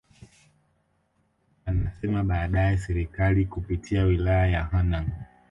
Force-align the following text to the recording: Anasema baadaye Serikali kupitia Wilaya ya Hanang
Anasema 1.65 2.23
baadaye 2.23 2.77
Serikali 2.77 3.45
kupitia 3.45 4.03
Wilaya 4.03 4.47
ya 4.47 4.63
Hanang 4.63 5.07